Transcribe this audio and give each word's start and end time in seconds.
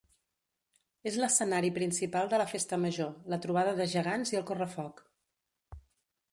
És 1.11 1.17
l'escenari 1.23 1.69
principal 1.75 2.31
de 2.33 2.39
la 2.43 2.47
festa 2.53 2.81
major, 2.87 3.13
la 3.35 3.41
trobada 3.47 3.77
de 3.81 3.89
gegants 3.95 4.35
i 4.35 4.41
el 4.43 4.51
correfoc. 4.51 5.05